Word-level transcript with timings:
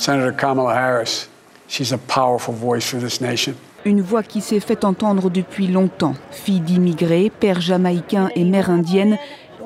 Senator 0.00 0.32
Kamala 0.32 0.74
Harris, 0.74 1.28
she's 1.68 1.92
a 1.92 1.98
powerful 1.98 2.54
voice 2.54 2.88
for 2.88 2.98
this 2.98 3.20
nation. 3.20 3.54
Une 3.84 4.00
voix 4.00 4.22
qui 4.22 4.40
s'est 4.40 4.58
fait 4.58 4.86
entendre 4.86 5.28
depuis 5.28 5.66
longtemps. 5.66 6.14
Fille 6.30 6.60
d'immigrés, 6.60 7.28
père 7.28 7.60
jamaïcain 7.60 8.30
et 8.34 8.44
mère 8.44 8.70
indienne, 8.70 9.18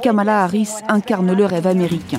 Kamala 0.02 0.42
Harris 0.42 0.70
incarne 0.88 1.32
le 1.32 1.44
rêve 1.44 1.68
américain. 1.68 2.18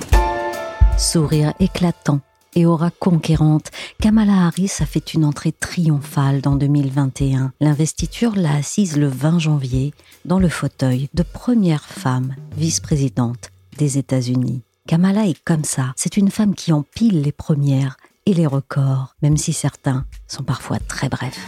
Sourire 0.97 1.53
éclatant 1.59 2.21
et 2.55 2.65
aura 2.65 2.89
conquérante, 2.89 3.69
Kamala 4.01 4.45
Harris 4.47 4.77
a 4.79 4.85
fait 4.85 5.13
une 5.13 5.25
entrée 5.25 5.51
triomphale 5.51 6.39
dans 6.39 6.55
2021. 6.55 7.51
L'investiture 7.59 8.37
l'a 8.37 8.53
assise 8.53 8.95
le 8.95 9.07
20 9.09 9.39
janvier 9.39 9.93
dans 10.23 10.39
le 10.39 10.47
fauteuil 10.47 11.09
de 11.13 11.23
première 11.23 11.83
femme 11.83 12.33
vice-présidente 12.55 13.49
des 13.77 13.97
États-Unis. 13.97 14.61
Kamala 14.87 15.25
est 15.25 15.43
comme 15.43 15.63
ça, 15.63 15.93
c'est 15.95 16.15
une 16.15 16.29
femme 16.29 16.53
qui 16.53 16.71
empile 16.71 17.23
les 17.23 17.31
premières 17.31 17.97
et 18.27 18.35
les 18.35 18.45
records, 18.45 19.15
même 19.23 19.35
si 19.35 19.51
certains 19.51 20.05
sont 20.27 20.43
parfois 20.43 20.77
très 20.77 21.09
brefs. 21.09 21.39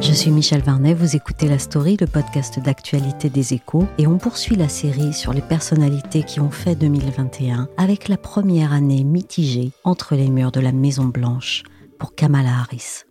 Je 0.00 0.12
suis 0.14 0.30
Michel 0.30 0.62
Varnet, 0.62 0.94
vous 0.94 1.16
écoutez 1.16 1.48
La 1.48 1.58
Story, 1.58 1.98
le 2.00 2.06
podcast 2.06 2.60
d'actualité 2.60 3.28
des 3.28 3.52
échos, 3.52 3.86
et 3.98 4.06
on 4.06 4.16
poursuit 4.16 4.56
la 4.56 4.70
série 4.70 5.12
sur 5.12 5.34
les 5.34 5.42
personnalités 5.42 6.22
qui 6.22 6.40
ont 6.40 6.50
fait 6.50 6.76
2021 6.76 7.68
avec 7.76 8.08
la 8.08 8.16
première 8.16 8.72
année 8.72 9.04
mitigée 9.04 9.72
entre 9.84 10.14
les 10.14 10.30
murs 10.30 10.50
de 10.50 10.60
la 10.60 10.72
Maison 10.72 11.04
Blanche 11.04 11.62
pour 11.98 12.14
Kamala 12.14 12.60
Harris. 12.60 13.04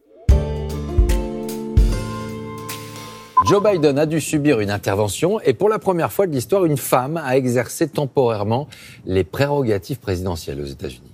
Joe 3.48 3.64
Biden 3.64 3.98
a 3.98 4.06
dû 4.06 4.20
subir 4.20 4.60
une 4.60 4.70
intervention 4.70 5.40
et 5.40 5.54
pour 5.54 5.70
la 5.70 5.80
première 5.80 6.12
fois 6.12 6.28
de 6.28 6.34
l'histoire, 6.34 6.66
une 6.66 6.76
femme 6.76 7.16
a 7.16 7.38
exercé 7.38 7.88
temporairement 7.88 8.68
les 9.06 9.24
prérogatives 9.24 10.00
présidentielles 10.00 10.60
aux 10.60 10.66
États-Unis. 10.66 11.14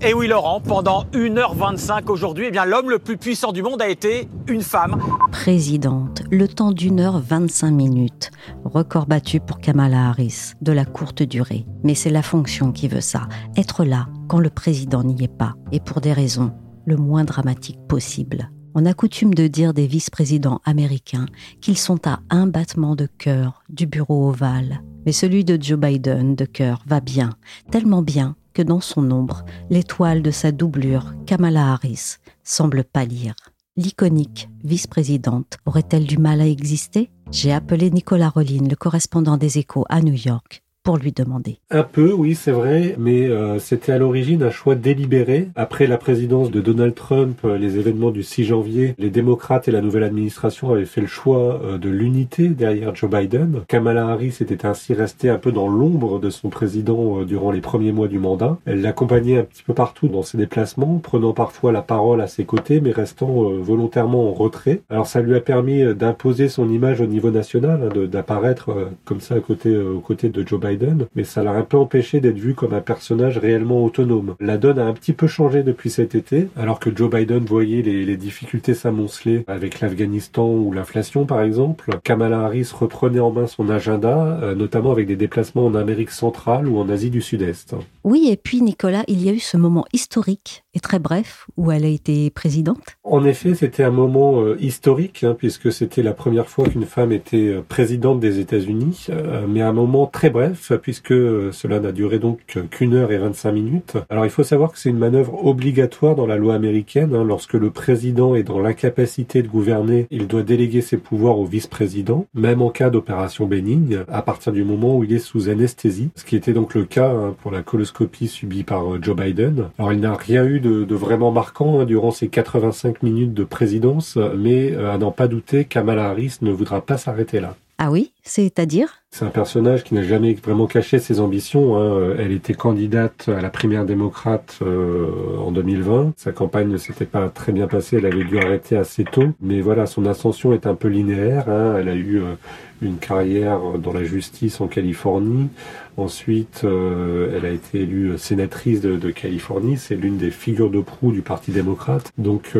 Et 0.00 0.14
oui, 0.14 0.28
Laurent, 0.28 0.62
pendant 0.62 1.04
1h25 1.12 2.10
aujourd'hui, 2.10 2.46
eh 2.48 2.50
bien, 2.50 2.64
l'homme 2.64 2.88
le 2.88 2.98
plus 2.98 3.18
puissant 3.18 3.52
du 3.52 3.62
monde 3.62 3.82
a 3.82 3.88
été 3.88 4.28
une 4.46 4.62
femme. 4.62 4.98
Présidente, 5.30 6.22
le 6.30 6.48
temps 6.48 6.72
d'une 6.72 7.00
heure 7.00 7.20
25 7.20 7.70
minutes. 7.70 8.30
Record 8.64 9.04
battu 9.04 9.38
pour 9.38 9.58
Kamala 9.58 10.08
Harris, 10.08 10.52
de 10.62 10.72
la 10.72 10.86
courte 10.86 11.22
durée. 11.22 11.66
Mais 11.84 11.94
c'est 11.94 12.08
la 12.08 12.22
fonction 12.22 12.72
qui 12.72 12.88
veut 12.88 13.02
ça, 13.02 13.28
être 13.58 13.84
là 13.84 14.06
quand 14.26 14.38
le 14.38 14.48
président 14.48 15.02
n'y 15.02 15.22
est 15.22 15.36
pas, 15.36 15.52
et 15.70 15.80
pour 15.80 16.00
des 16.00 16.14
raisons 16.14 16.52
le 16.86 16.96
moins 16.96 17.24
dramatiques 17.24 17.80
possible. 17.88 18.50
On 18.74 18.86
a 18.86 18.94
coutume 18.94 19.34
de 19.34 19.46
dire 19.46 19.74
des 19.74 19.86
vice-présidents 19.86 20.60
américains 20.64 21.26
qu'ils 21.60 21.78
sont 21.78 22.06
à 22.06 22.20
un 22.30 22.46
battement 22.46 22.96
de 22.96 23.06
cœur 23.18 23.62
du 23.68 23.86
bureau 23.86 24.28
ovale. 24.28 24.82
Mais 25.06 25.12
celui 25.12 25.44
de 25.44 25.60
Joe 25.60 25.78
Biden 25.78 26.34
de 26.34 26.44
cœur 26.44 26.82
va 26.86 27.00
bien, 27.00 27.30
tellement 27.70 28.02
bien 28.02 28.36
que 28.52 28.62
dans 28.62 28.80
son 28.80 29.10
ombre, 29.10 29.44
l'étoile 29.70 30.22
de 30.22 30.30
sa 30.30 30.52
doublure, 30.52 31.14
Kamala 31.26 31.72
Harris, 31.72 32.16
semble 32.44 32.84
pâlir. 32.84 33.34
L'iconique 33.76 34.48
vice-présidente 34.64 35.58
aurait-elle 35.64 36.04
du 36.04 36.18
mal 36.18 36.40
à 36.40 36.46
exister? 36.46 37.10
J'ai 37.30 37.52
appelé 37.52 37.90
Nicolas 37.90 38.30
Rollin, 38.30 38.66
le 38.68 38.74
correspondant 38.74 39.36
des 39.36 39.58
échos 39.58 39.84
à 39.88 40.02
New 40.02 40.14
York, 40.14 40.64
lui 40.96 41.12
demander. 41.12 41.58
Un 41.70 41.82
peu, 41.82 42.12
oui, 42.12 42.34
c'est 42.34 42.52
vrai, 42.52 42.94
mais 42.98 43.28
euh, 43.28 43.58
c'était 43.58 43.92
à 43.92 43.98
l'origine 43.98 44.42
un 44.42 44.50
choix 44.50 44.74
délibéré. 44.74 45.48
Après 45.54 45.86
la 45.86 45.98
présidence 45.98 46.50
de 46.50 46.60
Donald 46.60 46.94
Trump, 46.94 47.38
euh, 47.44 47.58
les 47.58 47.78
événements 47.78 48.10
du 48.10 48.22
6 48.22 48.44
janvier, 48.44 48.94
les 48.98 49.10
démocrates 49.10 49.68
et 49.68 49.70
la 49.70 49.80
nouvelle 49.80 50.04
administration 50.04 50.72
avaient 50.72 50.84
fait 50.84 51.00
le 51.00 51.06
choix 51.06 51.60
euh, 51.62 51.78
de 51.78 51.90
l'unité 51.90 52.48
derrière 52.48 52.94
Joe 52.94 53.10
Biden. 53.10 53.60
Kamala 53.68 54.08
Harris 54.08 54.36
était 54.40 54.64
ainsi 54.66 54.94
restée 54.94 55.28
un 55.28 55.38
peu 55.38 55.52
dans 55.52 55.68
l'ombre 55.68 56.18
de 56.18 56.30
son 56.30 56.48
président 56.48 57.22
durant 57.22 57.50
les 57.50 57.60
premiers 57.60 57.92
mois 57.92 58.08
du 58.08 58.18
mandat. 58.18 58.58
Elle 58.64 58.80
l'accompagnait 58.80 59.38
un 59.38 59.44
petit 59.44 59.62
peu 59.62 59.74
partout 59.74 60.08
dans 60.08 60.22
ses 60.22 60.38
déplacements, 60.38 61.00
prenant 61.02 61.32
parfois 61.32 61.72
la 61.72 61.82
parole 61.82 62.20
à 62.20 62.26
ses 62.26 62.44
côtés, 62.44 62.80
mais 62.80 62.92
restant 62.92 63.50
volontairement 63.60 64.28
en 64.30 64.32
retrait. 64.32 64.80
Alors 64.88 65.06
ça 65.06 65.20
lui 65.20 65.34
a 65.34 65.40
permis 65.40 65.94
d'imposer 65.94 66.48
son 66.48 66.68
image 66.70 67.00
au 67.00 67.06
niveau 67.06 67.30
national, 67.30 67.90
hein, 67.94 68.06
d'apparaître 68.06 68.70
comme 69.04 69.20
ça 69.20 69.34
à 69.34 69.40
côté, 69.40 69.76
aux 69.76 70.00
côtés 70.00 70.28
de 70.28 70.46
Joe 70.46 70.60
Biden 70.60 70.77
mais 71.14 71.24
ça 71.24 71.42
l'a 71.42 71.52
un 71.52 71.62
peu 71.62 71.76
empêché 71.76 72.20
d'être 72.20 72.38
vu 72.38 72.54
comme 72.54 72.74
un 72.74 72.80
personnage 72.80 73.38
réellement 73.38 73.84
autonome. 73.84 74.34
La 74.40 74.58
donne 74.58 74.78
a 74.78 74.84
un 74.84 74.92
petit 74.92 75.12
peu 75.12 75.26
changé 75.26 75.62
depuis 75.62 75.90
cet 75.90 76.14
été, 76.14 76.48
alors 76.56 76.80
que 76.80 76.94
Joe 76.94 77.10
Biden 77.10 77.44
voyait 77.44 77.82
les, 77.82 78.18
difficultés 78.18 78.74
s'amonceler 78.74 79.44
avec 79.46 79.80
l'Afghanistan 79.80 80.48
ou 80.48 80.72
l'inflation 80.72 81.24
par 81.24 81.42
exemple. 81.42 81.98
Kamala 82.02 82.40
Harris 82.40 82.70
reprenait 82.72 83.20
en 83.20 83.30
main 83.30 83.46
son 83.46 83.68
agenda, 83.68 84.40
euh, 84.42 84.54
notamment 84.54 84.90
avec 84.90 85.06
des 85.06 85.14
déplacements 85.14 85.66
en 85.66 85.74
Amérique 85.74 86.10
centrale 86.10 86.66
ou 86.66 86.78
en 86.78 86.88
Asie 86.88 87.10
du 87.10 87.22
Sud-Est. 87.22 87.76
Oui, 88.02 88.28
et 88.30 88.36
puis 88.36 88.60
Nicolas, 88.60 89.04
il 89.06 89.22
y 89.24 89.28
a 89.28 89.32
eu 89.32 89.38
ce 89.38 89.56
moment 89.56 89.84
historique 89.92 90.64
et 90.74 90.80
très 90.80 90.98
bref 90.98 91.46
où 91.56 91.70
elle 91.70 91.84
a 91.84 91.88
été 91.88 92.30
présidente. 92.30 92.96
En 93.04 93.24
effet, 93.24 93.54
c'était 93.54 93.84
un 93.84 93.90
moment 93.90 94.40
euh, 94.42 94.56
historique 94.58 95.22
hein, 95.22 95.36
puisque 95.38 95.70
c'était 95.70 96.02
la 96.02 96.12
première 96.12 96.48
fois 96.48 96.68
qu'une 96.68 96.86
femme 96.86 97.12
était 97.12 97.48
euh, 97.48 97.62
présidente 97.66 98.18
des 98.18 98.40
États-Unis, 98.40 99.06
mais 99.48 99.62
un 99.62 99.72
moment 99.72 100.06
très 100.06 100.30
bref 100.30 100.57
puisque 100.82 101.14
cela 101.52 101.80
n'a 101.80 101.92
duré 101.92 102.18
donc 102.18 102.40
qu'une 102.70 102.94
heure 102.94 103.12
et 103.12 103.18
25 103.18 103.52
minutes. 103.52 103.96
Alors 104.10 104.24
il 104.24 104.30
faut 104.30 104.42
savoir 104.42 104.72
que 104.72 104.78
c'est 104.78 104.90
une 104.90 104.98
manœuvre 104.98 105.44
obligatoire 105.44 106.14
dans 106.14 106.26
la 106.26 106.36
loi 106.36 106.54
américaine. 106.54 107.14
Hein. 107.14 107.24
lorsque 107.24 107.54
le 107.54 107.70
président 107.70 108.34
est 108.34 108.42
dans 108.42 108.58
l'incapacité 108.58 109.42
de 109.42 109.48
gouverner, 109.48 110.06
il 110.10 110.26
doit 110.26 110.42
déléguer 110.42 110.80
ses 110.80 110.96
pouvoirs 110.96 111.38
au 111.38 111.44
vice-président, 111.44 112.26
même 112.34 112.62
en 112.62 112.70
cas 112.70 112.90
d'opération 112.90 113.46
bénigne, 113.46 114.00
à 114.08 114.22
partir 114.22 114.52
du 114.52 114.64
moment 114.64 114.96
où 114.96 115.04
il 115.04 115.12
est 115.12 115.18
sous 115.18 115.48
anesthésie, 115.48 116.10
ce 116.16 116.24
qui 116.24 116.36
était 116.36 116.52
donc 116.52 116.74
le 116.74 116.84
cas 116.84 117.10
hein, 117.10 117.34
pour 117.42 117.50
la 117.50 117.62
coloscopie 117.62 118.28
subie 118.28 118.64
par 118.64 118.94
euh, 118.94 118.98
Joe 119.00 119.16
Biden. 119.16 119.70
Alors 119.78 119.92
il 119.92 120.00
n'a 120.00 120.14
rien 120.14 120.44
eu 120.44 120.60
de, 120.60 120.94
vraiment 120.94 121.30
marquant 121.30 121.80
hein, 121.80 121.84
durant 121.84 122.10
ces 122.10 122.28
85 122.28 123.02
minutes 123.02 123.34
de 123.34 123.44
présidence, 123.44 124.16
mais 124.36 124.72
euh, 124.72 124.92
à 124.92 124.98
n'en 124.98 125.12
pas 125.12 125.28
douter, 125.28 125.64
Kamala 125.64 126.08
Harris 126.08 126.38
ne 126.42 126.50
voudra 126.50 126.80
pas 126.80 126.98
s'arrêter 126.98 127.40
là. 127.40 127.56
Ah 127.80 127.92
oui, 127.92 128.12
c'est-à-dire? 128.24 129.04
C'est 129.10 129.24
un 129.24 129.30
personnage 129.30 129.84
qui 129.84 129.94
n'a 129.94 130.02
jamais 130.02 130.34
vraiment 130.34 130.66
caché 130.66 130.98
ses 130.98 131.18
ambitions. 131.18 131.76
Hein. 131.76 132.14
Elle 132.18 132.30
était 132.30 132.52
candidate 132.52 133.28
à 133.28 133.40
la 133.40 133.48
primaire 133.48 133.86
démocrate 133.86 134.58
euh, 134.60 135.38
en 135.38 135.50
2020. 135.50 136.12
Sa 136.16 136.30
campagne 136.32 136.68
ne 136.68 136.76
s'était 136.76 137.06
pas 137.06 137.30
très 137.30 137.52
bien 137.52 137.66
passée. 137.66 137.96
Elle 137.96 138.06
avait 138.06 138.24
dû 138.24 138.38
arrêter 138.38 138.76
assez 138.76 139.04
tôt. 139.04 139.30
Mais 139.40 139.62
voilà, 139.62 139.86
son 139.86 140.04
ascension 140.04 140.52
est 140.52 140.66
un 140.66 140.74
peu 140.74 140.88
linéaire. 140.88 141.48
Hein. 141.48 141.76
Elle 141.78 141.88
a 141.88 141.94
eu 141.94 142.18
euh, 142.18 142.34
une 142.82 142.98
carrière 142.98 143.60
dans 143.78 143.94
la 143.94 144.04
justice 144.04 144.60
en 144.60 144.68
Californie. 144.68 145.48
Ensuite, 145.96 146.60
euh, 146.62 147.36
elle 147.36 147.44
a 147.44 147.50
été 147.50 147.80
élue 147.80 148.16
sénatrice 148.18 148.82
de, 148.82 148.96
de 148.96 149.10
Californie. 149.10 149.78
C'est 149.78 149.96
l'une 149.96 150.18
des 150.18 150.30
figures 150.30 150.70
de 150.70 150.80
proue 150.80 151.10
du 151.12 151.22
Parti 151.22 151.50
démocrate. 151.50 152.12
Donc, 152.18 152.52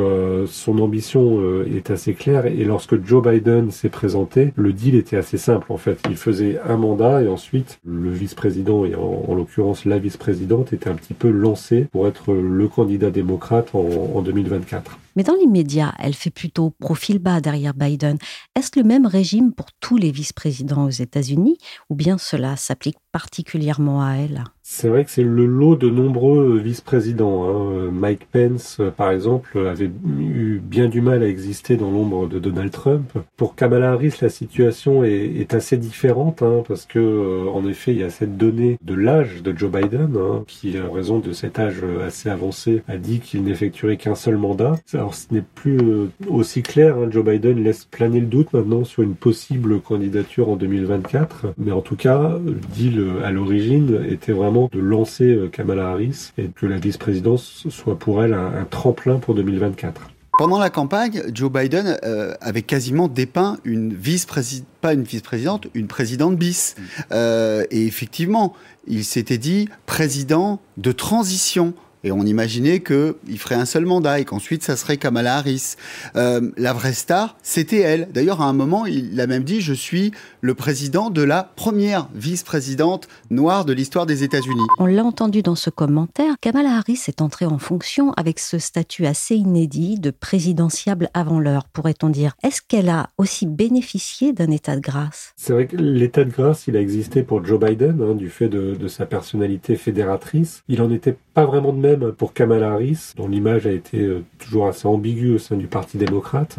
son 0.46 0.78
ambition 0.80 1.40
est 1.64 1.90
assez 1.90 2.14
claire. 2.14 2.46
Et 2.46 2.64
lorsque 2.64 3.04
Joe 3.06 3.22
Biden 3.22 3.70
s'est 3.70 3.88
présenté, 3.88 4.52
le 4.56 4.72
deal 4.72 4.96
était 4.96 5.16
assez 5.16 5.38
simple 5.38 5.72
en 5.72 5.76
fait. 5.76 6.00
Il 6.10 6.16
faisait 6.16 6.37
un 6.40 6.76
mandat 6.76 7.22
et 7.22 7.28
ensuite 7.28 7.78
le 7.84 8.10
vice-président 8.10 8.84
et 8.84 8.94
en, 8.94 9.34
l'occurrence 9.34 9.84
la 9.84 9.98
vice-présidente 9.98 10.72
était 10.72 10.88
un 10.88 10.94
petit 10.94 11.14
peu 11.14 11.30
lancé 11.30 11.88
pour 11.92 12.08
être 12.08 12.32
le 12.32 12.68
candidat 12.68 13.10
démocrate 13.10 13.74
en, 13.74 13.80
en 14.14 14.22
2024. 14.22 14.98
Mais 15.16 15.24
dans 15.24 15.34
l'immédiat, 15.34 15.94
elle 15.98 16.14
fait 16.14 16.30
plutôt 16.30 16.70
profil 16.70 17.18
bas 17.18 17.40
derrière 17.40 17.74
Biden. 17.74 18.18
Est-ce 18.54 18.70
le 18.76 18.84
même 18.84 19.06
régime 19.06 19.52
pour 19.52 19.66
tous 19.80 19.96
les 19.96 20.12
vice-présidents 20.12 20.84
aux 20.84 20.90
États-Unis 20.90 21.58
ou 21.90 21.96
bien 21.96 22.18
cela 22.18 22.56
s'applique 22.56 22.98
particulièrement 23.10 24.02
à 24.02 24.14
elle? 24.14 24.44
C'est 24.70 24.88
vrai 24.88 25.02
que 25.02 25.10
c'est 25.10 25.24
le 25.24 25.46
lot 25.46 25.76
de 25.76 25.88
nombreux 25.88 26.58
vice-présidents. 26.58 27.48
Hein. 27.48 27.90
Mike 27.90 28.28
Pence, 28.30 28.82
par 28.98 29.10
exemple, 29.10 29.66
avait 29.66 29.90
eu 30.06 30.60
bien 30.62 30.88
du 30.88 31.00
mal 31.00 31.22
à 31.22 31.26
exister 31.26 31.78
dans 31.78 31.90
l'ombre 31.90 32.28
de 32.28 32.38
Donald 32.38 32.70
Trump. 32.70 33.10
Pour 33.38 33.56
Kamala 33.56 33.92
Harris, 33.92 34.18
la 34.20 34.28
situation 34.28 35.04
est, 35.04 35.54
assez 35.54 35.78
différente 35.78 36.42
hein, 36.42 36.62
parce 36.68 36.84
que, 36.84 36.98
euh, 36.98 37.50
en 37.50 37.66
effet, 37.66 37.92
il 37.92 38.00
y 38.00 38.02
a 38.02 38.10
cette 38.10 38.36
donnée 38.36 38.78
de 38.84 38.94
l'âge 38.94 39.42
de 39.42 39.56
Joe 39.56 39.70
Biden 39.70 40.14
hein, 40.16 40.44
qui, 40.46 40.78
en 40.78 40.92
raison 40.92 41.18
de 41.18 41.32
cet 41.32 41.58
âge 41.58 41.82
assez 42.06 42.28
avancé, 42.28 42.82
a 42.88 42.98
dit 42.98 43.20
qu'il 43.20 43.44
n'effectuerait 43.44 43.96
qu'un 43.96 44.14
seul 44.14 44.36
mandat. 44.36 44.76
Alors, 44.92 45.14
ce 45.14 45.32
n'est 45.32 45.44
plus 45.54 45.78
euh, 45.78 46.08
aussi 46.28 46.62
clair. 46.62 47.10
Joe 47.10 47.24
Biden 47.24 47.64
laisse 47.64 47.86
planer 47.86 48.20
le 48.20 48.26
doute 48.26 48.52
maintenant 48.52 48.84
sur 48.84 49.02
une 49.02 49.14
possible 49.14 49.80
candidature 49.80 50.50
en 50.50 50.56
2024, 50.56 51.54
mais 51.56 51.72
en 51.72 51.80
tout 51.80 51.96
cas, 51.96 52.38
le 52.44 52.60
deal 52.74 53.02
à 53.24 53.32
l'origine 53.32 54.04
était 54.06 54.32
vraiment 54.32 54.57
de 54.66 54.80
lancer 54.80 55.24
euh, 55.24 55.48
Kamala 55.48 55.90
Harris 55.90 56.32
et 56.36 56.48
que 56.48 56.66
la 56.66 56.78
vice-présidence 56.78 57.66
soit 57.68 57.98
pour 57.98 58.22
elle 58.24 58.34
un, 58.34 58.64
tremplin 58.68 59.18
pour 59.18 59.34
2024. 59.34 60.10
Pendant 60.38 60.58
la 60.58 60.70
campagne, 60.70 61.22
Joe 61.32 61.50
Biden 61.50 61.98
euh, 62.04 62.34
avait 62.40 62.62
quasiment 62.62 63.08
dépeint 63.08 63.58
une 63.64 63.92
vice-présidente, 63.92 64.68
pas 64.80 64.92
une 64.92 65.02
vice-présidente, 65.02 65.66
une 65.74 65.88
présidente 65.88 66.36
bis. 66.36 66.76
Euh, 67.10 67.64
et 67.70 67.86
effectivement, 67.86 68.54
il 68.86 69.04
s'était 69.04 69.38
dit 69.38 69.68
président 69.86 70.60
de 70.76 70.92
transition. 70.92 71.74
Et 72.04 72.12
on 72.12 72.24
imaginait 72.24 72.78
qu'il 72.78 73.38
ferait 73.38 73.56
un 73.56 73.64
seul 73.64 73.84
mandat 73.84 74.20
et 74.20 74.24
qu'ensuite 74.24 74.62
ça 74.62 74.76
serait 74.76 74.96
Kamala 74.96 75.36
Harris. 75.38 75.74
la 76.14 76.72
vraie 76.72 76.92
star, 76.92 77.36
c'était 77.42 77.80
elle. 77.80 78.08
D'ailleurs, 78.12 78.40
à 78.40 78.44
un 78.44 78.52
moment, 78.52 78.86
il 78.86 79.20
a 79.20 79.26
même 79.26 79.42
dit 79.42 79.60
Je 79.60 79.74
suis 79.74 80.12
le 80.40 80.54
président 80.54 81.10
de 81.10 81.22
la 81.22 81.42
première 81.56 82.08
vice-présidente 82.14 83.08
noire 83.30 83.64
de 83.64 83.72
l'histoire 83.72 84.06
des 84.06 84.24
États-Unis. 84.24 84.66
On 84.78 84.86
l'a 84.86 85.04
entendu 85.04 85.42
dans 85.42 85.54
ce 85.54 85.70
commentaire, 85.70 86.34
Kamala 86.40 86.76
Harris 86.76 87.04
est 87.08 87.20
entrée 87.20 87.46
en 87.46 87.58
fonction 87.58 88.12
avec 88.12 88.38
ce 88.38 88.58
statut 88.58 89.06
assez 89.06 89.34
inédit 89.36 89.98
de 89.98 90.10
présidentiable 90.10 91.10
avant 91.14 91.40
l'heure, 91.40 91.64
pourrait-on 91.64 92.08
dire. 92.08 92.34
Est-ce 92.42 92.62
qu'elle 92.66 92.88
a 92.88 93.10
aussi 93.18 93.46
bénéficié 93.46 94.32
d'un 94.32 94.50
état 94.50 94.76
de 94.76 94.80
grâce? 94.80 95.32
C'est 95.36 95.52
vrai 95.52 95.66
que 95.66 95.76
l'état 95.76 96.24
de 96.24 96.30
grâce, 96.30 96.66
il 96.68 96.76
a 96.76 96.80
existé 96.80 97.22
pour 97.22 97.44
Joe 97.44 97.60
Biden, 97.60 98.00
hein, 98.02 98.14
du 98.14 98.30
fait 98.30 98.48
de, 98.48 98.74
de, 98.74 98.88
sa 98.88 99.06
personnalité 99.06 99.76
fédératrice. 99.76 100.62
Il 100.68 100.82
en 100.82 100.90
était 100.90 101.16
pas 101.34 101.46
vraiment 101.46 101.72
de 101.72 101.78
même 101.78 102.12
pour 102.12 102.32
Kamala 102.32 102.72
Harris, 102.72 103.12
dont 103.16 103.28
l'image 103.28 103.66
a 103.66 103.72
été 103.72 104.00
euh, 104.00 104.24
toujours 104.38 104.66
assez 104.66 104.86
ambiguë 104.86 105.34
au 105.34 105.38
sein 105.38 105.56
du 105.56 105.66
Parti 105.66 105.98
démocrate. 105.98 106.58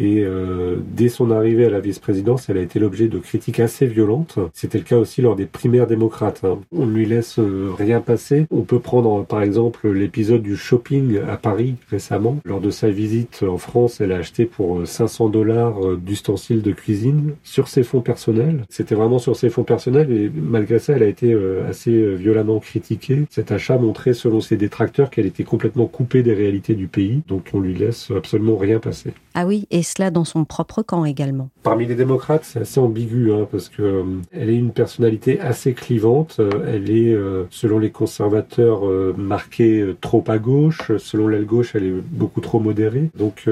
Et 0.00 0.24
euh, 0.24 0.76
dès 0.96 1.10
son 1.10 1.30
arrivée 1.30 1.66
à 1.66 1.70
la 1.70 1.78
vice-présidence, 1.78 2.48
elle 2.48 2.56
a 2.56 2.62
été 2.62 2.78
l'objet 2.78 3.08
de 3.08 3.18
critiques 3.18 3.60
assez 3.60 3.86
violentes. 3.86 4.38
C'était 4.54 4.78
le 4.78 4.84
cas 4.84 4.96
aussi 4.96 5.20
lors 5.20 5.36
des 5.36 5.44
primaires 5.44 5.86
démocrates. 5.86 6.40
Hein. 6.42 6.58
On 6.72 6.86
ne 6.86 6.94
lui 6.94 7.04
laisse 7.04 7.38
euh, 7.38 7.70
rien 7.76 8.00
passer. 8.00 8.46
On 8.50 8.62
peut 8.62 8.78
prendre 8.78 9.26
par 9.26 9.42
exemple 9.42 9.90
l'épisode 9.90 10.40
du 10.40 10.56
shopping 10.56 11.18
à 11.28 11.36
Paris 11.36 11.74
récemment. 11.90 12.38
Lors 12.46 12.62
de 12.62 12.70
sa 12.70 12.88
visite 12.88 13.44
en 13.46 13.58
France, 13.58 14.00
elle 14.00 14.12
a 14.12 14.16
acheté 14.16 14.46
pour 14.46 14.86
500 14.86 15.26
euh, 15.26 15.30
dollars 15.30 15.96
d'ustensiles 15.98 16.62
de 16.62 16.72
cuisine 16.72 17.34
sur 17.44 17.68
ses 17.68 17.82
fonds 17.82 18.00
personnels. 18.00 18.64
C'était 18.70 18.94
vraiment 18.94 19.18
sur 19.18 19.36
ses 19.36 19.50
fonds 19.50 19.64
personnels 19.64 20.10
et 20.10 20.30
malgré 20.34 20.78
ça, 20.78 20.94
elle 20.94 21.02
a 21.02 21.08
été 21.08 21.36
assez 21.68 22.14
violemment 22.14 22.58
critiquée. 22.58 23.26
Cet 23.28 23.52
achat 23.52 23.76
montrait 23.76 24.14
selon 24.14 24.40
ses 24.40 24.56
détracteurs 24.56 25.10
qu'elle 25.10 25.26
était 25.26 25.44
complètement 25.44 25.86
coupée 25.86 26.22
des 26.22 26.32
réalités 26.32 26.74
du 26.74 26.86
pays. 26.86 27.20
Donc 27.28 27.50
on 27.52 27.60
lui 27.60 27.74
laisse 27.74 28.10
absolument 28.10 28.56
rien 28.56 28.78
passer. 28.78 29.12
Ah 29.34 29.46
oui, 29.46 29.66
cela 29.90 30.10
dans 30.10 30.24
son 30.24 30.44
propre 30.44 30.82
camp 30.82 31.04
également. 31.04 31.50
Parmi 31.62 31.86
les 31.86 31.94
démocrates, 31.94 32.44
c'est 32.44 32.60
assez 32.60 32.80
ambigu 32.80 33.32
hein, 33.32 33.46
parce 33.50 33.68
que 33.68 33.82
euh, 33.82 34.02
elle 34.32 34.50
est 34.50 34.56
une 34.56 34.72
personnalité 34.72 35.40
assez 35.40 35.74
clivante. 35.74 36.36
Euh, 36.38 36.50
elle 36.66 36.90
est, 36.90 37.12
euh, 37.12 37.44
selon 37.50 37.78
les 37.78 37.90
conservateurs, 37.90 38.82
marquée 39.16 39.94
trop 40.00 40.24
à 40.28 40.38
gauche. 40.38 40.92
Selon 40.98 41.28
l'aile 41.28 41.46
gauche, 41.46 41.74
elle 41.74 41.84
est 41.84 42.02
beaucoup 42.10 42.40
trop 42.40 42.60
modérée. 42.60 43.10
Donc 43.16 43.46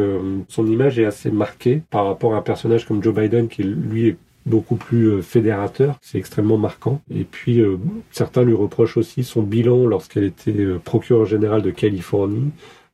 son 0.49 0.67
image 0.67 0.99
est 0.99 1.05
assez 1.05 1.31
marquée 1.31 1.83
par 1.91 2.07
rapport 2.07 2.35
à 2.35 2.39
un 2.39 2.43
personnage 2.43 2.87
comme 2.87 3.03
Joe 3.03 3.15
Biden 3.15 3.49
qui 3.49 3.63
lui 3.63 4.09
est 4.09 4.17
beaucoup 4.47 4.77
plus 4.77 5.23
fédérateur, 5.23 5.99
c'est 6.01 6.19
extrêmement 6.19 6.57
marquant. 6.57 7.01
Et 7.15 7.25
puis 7.25 7.63
certains 8.11 8.43
lui 8.43 8.55
reprochent 8.55 8.97
aussi 8.97 9.25
son 9.25 9.43
bilan 9.43 9.87
lorsqu'elle 9.87 10.25
était 10.25 10.67
procureur 10.85 11.27
général 11.27 11.63
de 11.63 11.71
Californie, 11.71 12.51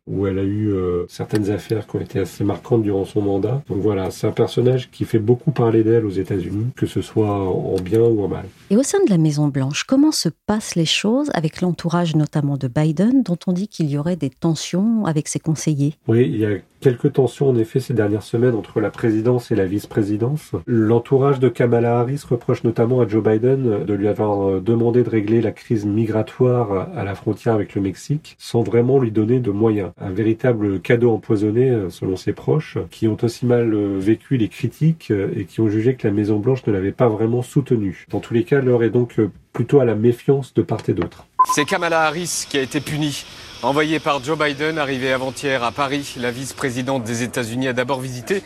où 0.07 0.27
elle 0.27 0.39
a 0.39 0.43
eu 0.43 0.71
euh, 0.71 1.07
certaines 1.09 1.51
affaires 1.51 1.87
qui 1.87 1.97
ont 1.97 2.01
été 2.01 2.21
assez 2.21 2.45
marquantes 2.45 2.83
durant 2.83 3.05
son 3.05 3.23
mandat. 3.23 3.63
Donc 3.69 3.79
voilà, 3.79 4.11
c'est 4.11 4.27
un 4.27 4.33
personnage 4.33 4.91
qui 4.91 5.05
fait 5.05 5.19
beaucoup 5.19 5.51
parler 5.51 5.83
d'elle 5.83 6.05
aux 6.05 6.11
États-Unis, 6.11 6.67
que 6.77 6.87
ce 6.87 7.01
soit 7.01 7.31
en 7.31 7.77
bien 7.77 8.03
ou 8.03 8.23
en 8.23 8.29
mal. 8.29 8.45
Et 8.71 8.77
au 8.77 8.83
sein 8.83 9.03
de 9.05 9.11
la 9.11 9.19
Maison 9.19 9.49
Blanche, 9.49 9.85
comment 9.85 10.13
se 10.13 10.29
passent 10.47 10.75
les 10.75 10.85
choses 10.85 11.31
avec 11.33 11.61
l'entourage 11.61 12.17
notamment 12.17 12.57
de 12.57 12.69
Biden, 12.69 13.23
dont 13.23 13.39
on 13.47 13.53
dit 13.53 13.69
qu'il 13.69 13.89
y 13.89 13.97
aurait 13.97 14.17
des 14.17 14.31
tensions 14.31 15.07
avec 15.07 15.29
ses 15.29 15.41
conseillers? 15.41 15.95
Oui, 16.07 16.29
il 16.31 16.39
y 16.39 16.47
a 16.47 16.51
quelques 16.85 17.15
tensions 17.15 17.49
en 17.49 17.57
effet 17.57 17.81
ces 17.81 17.95
dernières 17.95 18.23
semaines 18.23 18.55
entre 18.55 18.79
la 18.79 18.91
présidence 18.91 19.51
et 19.51 19.55
la 19.55 19.65
vice-présidence. 19.65 20.53
L'entourage 20.67 21.41
de 21.41 21.49
Kamala 21.49 21.99
Harris 21.99 22.21
reproche 22.29 22.63
notamment 22.63 23.01
à 23.01 23.09
Joe 23.09 23.25
Biden 23.25 23.87
de 23.87 23.95
lui 23.95 24.07
avoir 24.07 24.47
euh, 24.47 24.61
demandé 24.61 25.03
de 25.03 25.09
régler 25.09 25.41
la 25.41 25.51
crise 25.51 25.87
migratoire 25.87 26.91
à 26.95 27.03
la 27.03 27.15
frontière 27.15 27.55
avec 27.55 27.75
le 27.75 27.81
Mexique 27.81 28.37
sans 28.39 28.63
vraiment 28.63 28.99
lui 28.99 29.11
donner 29.13 29.41
de 29.41 29.51
moyens. 29.51 29.93
Un 29.99 30.11
véritable 30.11 30.79
cadeau 30.81 31.11
empoisonné 31.11 31.71
euh, 31.71 31.89
selon 31.89 32.17
ses 32.17 32.35
proches 32.35 32.77
qui 32.91 33.09
ont 33.09 33.17
aussi 33.23 33.47
mal 33.47 33.73
euh, 33.73 33.97
vécu 33.99 34.37
les 34.37 34.49
critiques 34.49 35.11
et 35.11 35.47
qui 35.47 35.63
ont 35.63 35.69
jugé 35.69 35.95
que 35.95 36.07
la 36.07 36.13
Maison 36.13 36.39
Blanche 36.39 36.67
ne 36.67 36.73
l'avait 36.75 36.93
pas 36.93 37.09
vraiment 37.09 37.41
soutenu. 37.41 38.05
Dans 38.11 38.21
tous 38.21 38.35
les 38.35 38.45
cas, 38.45 38.61
l'heure 38.61 38.83
est 38.83 38.91
donc 38.91 39.19
plutôt 39.55 39.81
à 39.81 39.87
la 39.87 39.95
méfiance 39.95 40.53
de 40.53 40.61
part 40.61 40.81
et 40.89 40.93
d'autre. 40.93 41.25
C'est 41.55 41.65
Kamala 41.65 42.03
Harris 42.03 42.45
qui 42.51 42.59
a 42.59 42.61
été 42.61 42.83
punie 42.83 43.25
Envoyée 43.65 43.99
par 43.99 44.23
Joe 44.23 44.39
Biden, 44.39 44.77
arrivée 44.77 45.11
avant-hier 45.11 45.65
à 45.65 45.73
Paris, 45.73 46.17
la 46.19 46.31
vice-présidente 46.31 47.03
des 47.03 47.23
États-Unis 47.23 47.69
a 47.69 47.73
d'abord 47.73 47.99
visité 47.99 48.43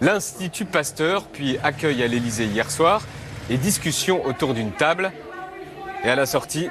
l'Institut 0.00 0.66
Pasteur, 0.66 1.24
puis 1.24 1.58
accueil 1.64 2.00
à 2.04 2.06
l'Élysée 2.06 2.44
hier 2.44 2.70
soir 2.70 3.02
et 3.50 3.56
discussion 3.56 4.24
autour 4.24 4.54
d'une 4.54 4.70
table. 4.70 5.10
Et 6.04 6.10
à 6.10 6.14
la 6.14 6.26
sortie. 6.26 6.68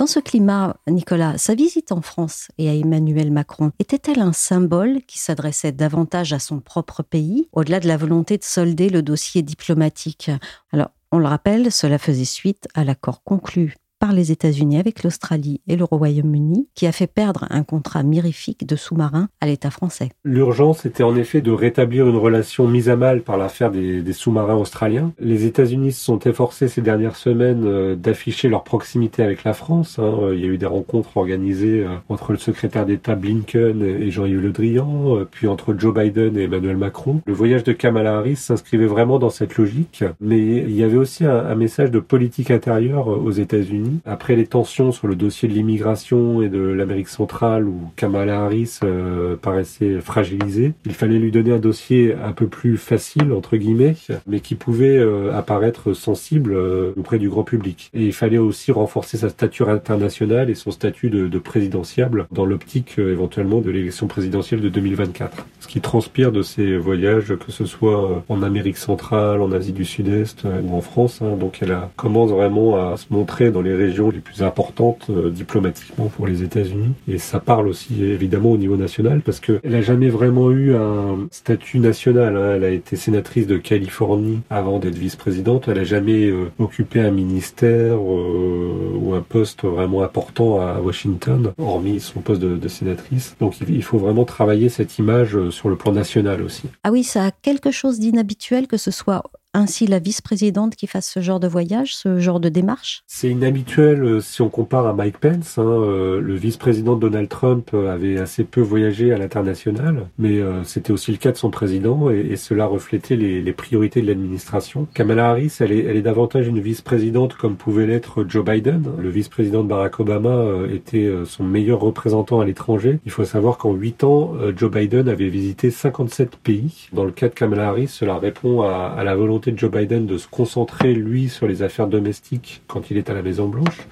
Dans 0.00 0.06
ce 0.06 0.18
climat, 0.18 0.78
Nicolas, 0.88 1.36
sa 1.36 1.54
visite 1.54 1.92
en 1.92 2.00
France 2.00 2.48
et 2.56 2.70
à 2.70 2.74
Emmanuel 2.74 3.30
Macron 3.30 3.70
était-elle 3.78 4.20
un 4.20 4.32
symbole 4.32 5.02
qui 5.06 5.18
s'adressait 5.18 5.72
davantage 5.72 6.32
à 6.32 6.38
son 6.38 6.60
propre 6.60 7.02
pays, 7.02 7.50
au-delà 7.52 7.80
de 7.80 7.86
la 7.86 7.98
volonté 7.98 8.38
de 8.38 8.42
solder 8.42 8.88
le 8.88 9.02
dossier 9.02 9.42
diplomatique? 9.42 10.30
Alors, 10.72 10.88
on 11.12 11.18
le 11.18 11.26
rappelle, 11.26 11.70
cela 11.70 11.98
faisait 11.98 12.24
suite 12.24 12.66
à 12.72 12.82
l'accord 12.82 13.22
conclu 13.24 13.76
par 14.00 14.12
les 14.14 14.32
États-Unis 14.32 14.78
avec 14.78 15.04
l'Australie 15.04 15.60
et 15.68 15.76
le 15.76 15.84
Royaume-Uni, 15.84 16.66
qui 16.74 16.86
a 16.86 16.92
fait 16.92 17.06
perdre 17.06 17.46
un 17.50 17.62
contrat 17.62 18.02
mirifique 18.02 18.66
de 18.66 18.74
sous-marins 18.74 19.28
à 19.42 19.46
l'État 19.46 19.70
français. 19.70 20.08
L'urgence 20.24 20.86
était 20.86 21.02
en 21.02 21.14
effet 21.16 21.42
de 21.42 21.52
rétablir 21.52 22.08
une 22.08 22.16
relation 22.16 22.66
mise 22.66 22.88
à 22.88 22.96
mal 22.96 23.20
par 23.20 23.36
l'affaire 23.36 23.70
des, 23.70 24.12
sous-marins 24.12 24.56
australiens. 24.56 25.12
Les 25.20 25.44
États-Unis 25.44 25.92
se 25.92 26.02
sont 26.02 26.18
efforcés 26.20 26.66
ces 26.66 26.80
dernières 26.80 27.16
semaines 27.16 27.64
euh, 27.66 27.94
d'afficher 27.94 28.48
leur 28.48 28.64
proximité 28.64 29.22
avec 29.22 29.44
la 29.44 29.52
France. 29.52 29.98
Hein. 29.98 30.14
Euh, 30.22 30.34
il 30.34 30.40
y 30.40 30.44
a 30.44 30.48
eu 30.48 30.58
des 30.58 30.66
rencontres 30.66 31.18
organisées 31.18 31.84
euh, 31.84 31.90
entre 32.08 32.32
le 32.32 32.38
secrétaire 32.38 32.86
d'État 32.86 33.14
Blinken 33.14 33.82
et 33.82 34.10
Jean-Yves 34.10 34.40
Le 34.40 34.50
Drian, 34.50 35.26
puis 35.30 35.46
entre 35.46 35.74
Joe 35.78 35.92
Biden 35.94 36.38
et 36.38 36.44
Emmanuel 36.44 36.78
Macron. 36.78 37.20
Le 37.26 37.34
voyage 37.34 37.64
de 37.64 37.72
Kamala 37.72 38.16
Harris 38.16 38.36
s'inscrivait 38.36 38.86
vraiment 38.86 39.18
dans 39.18 39.30
cette 39.30 39.56
logique, 39.56 40.04
mais 40.20 40.38
il 40.38 40.74
y 40.74 40.82
avait 40.82 40.96
aussi 40.96 41.26
un 41.26 41.54
message 41.54 41.90
de 41.90 42.00
politique 42.00 42.50
intérieure 42.50 43.08
aux 43.08 43.30
États-Unis 43.30 43.89
après 44.04 44.36
les 44.36 44.46
tensions 44.46 44.92
sur 44.92 45.06
le 45.06 45.14
dossier 45.14 45.48
de 45.48 45.54
l'immigration 45.54 46.42
et 46.42 46.48
de 46.48 46.60
l'Amérique 46.60 47.08
centrale 47.08 47.66
où 47.66 47.90
Kamala 47.96 48.44
Harris 48.44 48.80
euh, 48.82 49.36
paraissait 49.36 50.00
fragilisée, 50.00 50.72
il 50.84 50.92
fallait 50.92 51.18
lui 51.18 51.30
donner 51.30 51.52
un 51.52 51.58
dossier 51.58 52.14
un 52.14 52.32
peu 52.32 52.46
plus 52.46 52.76
facile, 52.76 53.32
entre 53.32 53.56
guillemets, 53.56 53.96
mais 54.26 54.40
qui 54.40 54.54
pouvait 54.54 54.98
euh, 54.98 55.36
apparaître 55.36 55.92
sensible 55.92 56.52
euh, 56.52 56.92
auprès 56.96 57.18
du 57.18 57.28
grand 57.28 57.44
public. 57.44 57.90
Et 57.94 58.04
il 58.04 58.12
fallait 58.12 58.38
aussi 58.38 58.72
renforcer 58.72 59.16
sa 59.16 59.28
stature 59.28 59.68
internationale 59.68 60.50
et 60.50 60.54
son 60.54 60.70
statut 60.70 61.10
de, 61.10 61.28
de 61.28 61.38
présidentiable 61.38 62.26
dans 62.30 62.44
l'optique 62.44 62.98
éventuellement 62.98 63.60
de 63.60 63.70
l'élection 63.70 64.06
présidentielle 64.06 64.60
de 64.60 64.68
2024. 64.68 65.46
Ce 65.60 65.68
qui 65.68 65.80
transpire 65.80 66.32
de 66.32 66.42
ces 66.42 66.76
voyages, 66.76 67.34
que 67.36 67.52
ce 67.52 67.64
soit 67.64 68.24
en 68.28 68.42
Amérique 68.42 68.76
centrale, 68.76 69.40
en 69.40 69.52
Asie 69.52 69.72
du 69.72 69.84
Sud-Est 69.84 70.44
ou 70.64 70.74
en 70.74 70.80
France. 70.80 71.20
Hein. 71.22 71.36
donc 71.36 71.58
elle 71.60 71.76
commence 71.96 72.30
vraiment 72.30 72.76
à 72.76 72.96
se 72.96 73.06
montrer 73.10 73.50
dans 73.50 73.62
les 73.62 73.74
régions 73.80 74.10
les 74.10 74.20
plus 74.20 74.42
importantes 74.42 75.06
euh, 75.10 75.30
diplomatiquement 75.30 76.06
pour 76.06 76.26
les 76.26 76.42
États-Unis. 76.42 76.92
Et 77.08 77.18
ça 77.18 77.40
parle 77.40 77.68
aussi 77.68 78.02
évidemment 78.02 78.52
au 78.52 78.56
niveau 78.56 78.76
national 78.76 79.22
parce 79.22 79.40
qu'elle 79.40 79.60
n'a 79.64 79.82
jamais 79.82 80.08
vraiment 80.08 80.50
eu 80.50 80.74
un 80.74 81.28
statut 81.30 81.78
national. 81.78 82.36
Hein. 82.36 82.54
Elle 82.56 82.64
a 82.64 82.70
été 82.70 82.96
sénatrice 82.96 83.46
de 83.46 83.56
Californie 83.56 84.40
avant 84.50 84.78
d'être 84.78 84.96
vice-présidente. 84.96 85.68
Elle 85.68 85.78
n'a 85.78 85.84
jamais 85.84 86.26
euh, 86.26 86.50
occupé 86.58 87.00
un 87.00 87.10
ministère 87.10 87.96
euh, 87.96 88.98
ou 89.00 89.14
un 89.14 89.22
poste 89.22 89.64
vraiment 89.64 90.02
important 90.02 90.60
à 90.60 90.80
Washington, 90.80 91.52
hormis 91.58 92.00
son 92.00 92.20
poste 92.20 92.40
de, 92.40 92.56
de 92.56 92.68
sénatrice. 92.68 93.36
Donc 93.40 93.54
il 93.68 93.82
faut 93.82 93.98
vraiment 93.98 94.24
travailler 94.24 94.68
cette 94.68 94.98
image 94.98 95.36
sur 95.50 95.68
le 95.68 95.76
plan 95.76 95.92
national 95.92 96.42
aussi. 96.42 96.62
Ah 96.84 96.90
oui, 96.90 97.02
ça 97.02 97.24
a 97.24 97.30
quelque 97.30 97.70
chose 97.70 97.98
d'inhabituel 97.98 98.66
que 98.66 98.76
ce 98.76 98.90
soit 98.90 99.22
ainsi 99.52 99.86
la 99.86 99.98
vice-présidente 99.98 100.76
qui 100.76 100.86
fasse 100.86 101.10
ce 101.10 101.20
genre 101.20 101.40
de 101.40 101.48
voyage, 101.48 101.96
ce 101.96 102.18
genre 102.18 102.40
de 102.40 102.48
démarche? 102.48 103.02
C'est 103.06 103.28
inhabituel 103.28 104.02
euh, 104.02 104.20
si 104.20 104.42
on 104.42 104.48
compare 104.48 104.86
à 104.86 104.92
Mike 104.92 105.18
Pence. 105.18 105.58
Hein, 105.58 105.64
euh, 105.64 106.20
le 106.20 106.34
vice-président 106.34 106.94
Donald 106.94 107.28
Trump 107.28 107.70
euh, 107.74 107.92
avait 107.92 108.18
assez 108.18 108.44
peu 108.44 108.60
voyagé 108.60 109.12
à 109.12 109.18
l'international, 109.18 110.06
mais 110.18 110.40
c'était 110.64 110.92
aussi 110.92 111.10
le 111.10 111.18
cas 111.18 111.32
de 111.32 111.36
son 111.36 111.50
président 111.50 112.10
et, 112.10 112.36
cela 112.36 112.66
reflétait 112.66 113.16
les, 113.16 113.52
priorités 113.52 114.00
de 114.00 114.06
l'administration. 114.06 114.86
Kamala 114.94 115.30
Harris, 115.30 115.56
elle 115.60 115.72
est, 115.72 116.02
davantage 116.02 116.46
une 116.46 116.60
vice-présidente 116.60 117.34
comme 117.34 117.56
pouvait 117.56 117.86
l'être 117.86 118.24
Joe 118.26 118.44
Biden. 118.44 118.84
Le 118.98 119.08
vice-président 119.10 119.62
de 119.62 119.68
Barack 119.68 120.00
Obama 120.00 120.44
était 120.72 121.12
son 121.26 121.44
meilleur 121.44 121.80
représentant 121.80 122.40
à 122.40 122.44
l'étranger. 122.44 123.00
Il 123.04 123.10
faut 123.10 123.24
savoir 123.24 123.58
qu'en 123.58 123.72
8 123.72 124.04
ans, 124.04 124.34
Joe 124.56 124.70
Biden 124.70 125.08
avait 125.08 125.28
visité 125.28 125.70
57 125.70 126.36
pays. 126.36 126.88
Dans 126.92 127.04
le 127.04 127.12
cas 127.12 127.28
de 127.28 127.34
Kamala 127.34 127.68
Harris, 127.68 127.88
cela 127.88 128.18
répond 128.18 128.62
à 128.62 129.02
la 129.04 129.14
volonté 129.16 129.39
de 129.48 129.58
Joe 129.58 129.70
Biden 129.70 130.06
de 130.06 130.18
se 130.18 130.28
concentrer, 130.28 130.92
lui, 130.92 131.28
sur 131.28 131.46
les 131.46 131.62
affaires 131.62 131.86
domestiques 131.86 132.62
quand 132.66 132.90
il 132.90 132.98
est 132.98 133.08
à 133.08 133.14
la 133.14 133.22
Maison-Blanche, 133.22 133.86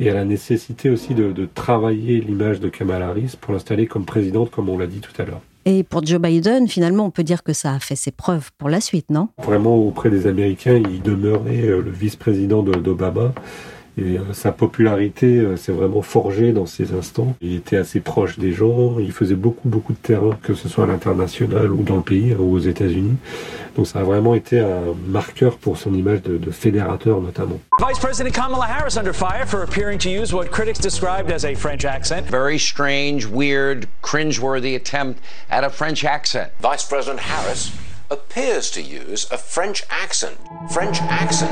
et 0.00 0.10
à 0.10 0.14
la 0.14 0.24
nécessité 0.24 0.90
aussi 0.90 1.14
de, 1.14 1.48
travailler 1.54 2.20
l'image 2.20 2.60
de 2.60 2.68
Kamala 2.68 3.08
Harris 3.08 3.34
pour 3.40 3.52
l'installer 3.52 3.86
comme 3.86 4.04
présidente, 4.04 4.50
comme 4.50 4.68
on 4.68 4.78
l'a 4.78 4.86
dit 4.86 5.00
tout 5.00 5.20
à 5.20 5.24
l'heure. 5.24 5.40
Et 5.64 5.82
pour 5.82 6.06
Joe 6.06 6.20
Biden, 6.20 6.66
finalement, 6.68 7.04
on 7.04 7.10
peut 7.10 7.24
dire 7.24 7.42
que 7.42 7.52
ça 7.52 7.74
a 7.74 7.78
fait 7.78 7.96
ses 7.96 8.10
preuves 8.10 8.50
pour 8.56 8.70
la 8.70 8.80
suite, 8.80 9.10
non? 9.10 9.28
Vraiment, 9.42 9.76
auprès 9.76 10.08
des 10.08 10.26
Américains, 10.26 10.76
il 10.76 11.02
demeurait 11.02 11.66
euh, 11.66 11.82
le 11.82 11.90
vice-président 11.90 12.62
d'Obama. 12.62 13.34
Et 13.98 14.16
euh, 14.16 14.32
sa 14.32 14.52
popularité 14.52 15.38
euh, 15.38 15.56
s'est 15.56 15.72
vraiment 15.72 16.02
forgée 16.02 16.52
dans 16.52 16.66
ces 16.66 16.92
instants. 16.92 17.34
Il 17.40 17.54
était 17.56 17.76
assez 17.76 18.00
proche 18.00 18.38
des 18.38 18.52
gens, 18.52 18.98
il 19.00 19.10
faisait 19.12 19.34
beaucoup, 19.34 19.68
beaucoup 19.68 19.92
de 19.92 19.98
terrain, 19.98 20.38
que 20.42 20.54
ce 20.54 20.68
soit 20.68 20.84
à 20.84 20.86
l'international 20.86 21.72
ou 21.72 21.82
dans 21.82 21.96
le 21.96 22.02
pays, 22.02 22.34
ou 22.34 22.54
aux 22.54 22.60
États-Unis. 22.60 23.16
Donc 23.76 23.86
ça 23.86 24.00
a 24.00 24.02
vraiment 24.02 24.34
été 24.34 24.60
un 24.60 24.94
marqueur 25.06 25.56
pour 25.56 25.78
son 25.78 25.94
image 25.94 26.22
de, 26.22 26.36
de 26.36 26.50
fédérateur 26.50 27.20
notamment. 27.20 27.60
Vice 27.80 27.98
President 27.98 28.32
Kamala 28.32 28.66
Harris 28.66 28.96
under 28.96 29.12
fire 29.12 29.46
for 29.46 29.62
appearing 29.62 29.98
to 29.98 30.10
use 30.10 30.32
what 30.32 30.50
critics 30.50 30.80
described 30.80 31.30
as 31.32 31.44
a 31.44 31.54
French 31.54 31.84
accent. 31.84 32.26
Very 32.26 32.58
strange, 32.58 33.26
weird, 33.26 33.86
cringeworthy 34.02 34.76
attempt 34.76 35.20
at 35.50 35.64
a 35.64 35.70
French 35.70 36.04
accent. 36.04 36.50
Vice 36.60 36.84
President 36.84 37.20
Harris 37.20 37.72
appears 38.10 38.70
to 38.70 38.80
use 38.80 39.30
a 39.30 39.36
French 39.36 39.82
accent. 39.90 40.36
French 40.72 41.00
accent. 41.02 41.50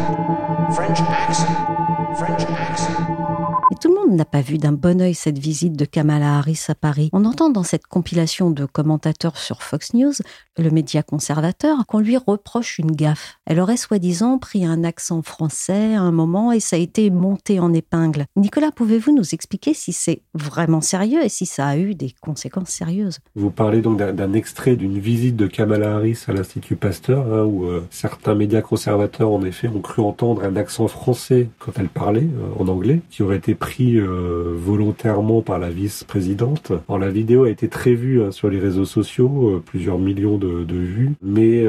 French 0.75 0.99
accent. 1.00 1.75
French 2.17 2.47
accent. 2.49 3.27
Et 3.73 3.75
tout 3.75 3.89
le 3.89 3.95
monde 3.95 4.17
n'a 4.17 4.25
pas 4.25 4.43
vu 4.43 4.59
d'un 4.59 4.71
bon 4.71 5.01
œil 5.01 5.15
cette 5.15 5.39
visite 5.39 5.77
de 5.77 5.85
Kamala 5.85 6.39
Harris 6.39 6.67
à 6.69 6.77
Paris. 6.77 7.11
On 7.13 7.25
entend 7.25 7.51
dans 7.51 7.65
cette 7.65 7.89
compilation 7.89 8.53
de 8.53 8.65
commentateurs 8.65 9.37
sur 9.37 9.65
Fox 9.65 9.93
News, 9.93 10.13
le 10.57 10.71
média 10.71 11.03
conservateur, 11.03 11.85
qu'on 11.87 11.99
lui 11.99 12.17
reproche 12.17 12.79
une 12.79 12.93
gaffe. 12.93 13.39
Elle 13.45 13.59
aurait 13.59 13.77
soi-disant 13.77 14.39
pris 14.39 14.65
un 14.65 14.85
accent 14.85 15.21
français 15.23 15.97
à 15.97 16.01
un 16.01 16.13
moment 16.13 16.53
et 16.53 16.61
ça 16.61 16.77
a 16.77 16.79
été 16.79 17.11
monté 17.11 17.59
en 17.59 17.73
épingle. 17.75 18.27
Nicolas, 18.37 18.71
pouvez-vous 18.71 19.13
nous 19.13 19.35
expliquer 19.35 19.75
si 19.75 19.93
c'est 19.93 20.23
vraiment 20.33 20.81
sérieux 20.81 21.25
et 21.25 21.29
si 21.29 21.45
ça 21.45 21.67
a 21.67 21.77
eu 21.77 21.97
des 21.97 22.15
conséquences 22.21 22.71
sérieuses? 22.71 23.19
Vous 23.35 23.51
parlez 23.51 23.81
donc 23.81 23.99
d'un 23.99 24.33
extrait 24.33 24.77
d'une 24.77 25.01
visite 25.01 25.35
de 25.35 25.49
Kamala 25.49 25.97
Harris 25.97 26.21
à 26.29 26.33
l'Institut 26.33 26.77
Pasteur, 26.77 27.27
hein, 27.33 27.43
où 27.43 27.65
euh, 27.65 27.85
certains 27.91 28.37
médias 28.37 28.63
conservateurs, 28.63 29.33
en 29.33 29.43
effet, 29.45 29.67
ont 29.67 29.81
cru 29.81 30.03
entendre 30.03 30.45
un 30.45 30.55
accent 30.55 30.87
français 30.87 31.49
quand 31.59 31.73
elle 31.79 31.89
parlait 31.89 32.06
euh, 32.15 32.63
en 32.63 32.69
anglais, 32.69 33.01
qui 33.11 33.23
aurait 33.23 33.37
été 33.37 33.55
pris 33.55 33.97
euh, 33.99 34.55
volontairement 34.55 35.43
par 35.43 35.59
la 35.59 35.71
vice-présidente. 35.71 36.73
Alors 36.89 36.99
la 36.99 37.11
vidéo 37.11 37.45
a 37.45 37.51
été 37.51 37.69
très 37.69 37.95
vue 37.95 38.23
hein, 38.23 38.31
sur 38.31 38.49
les 38.49 38.59
réseaux 38.59 38.85
sociaux, 38.85 39.51
euh, 39.57 39.63
plusieurs 39.65 39.99
millions 39.99 40.39
de, 40.39 40.65
de 40.65 40.77
vues, 40.77 41.13
mais 41.23 41.67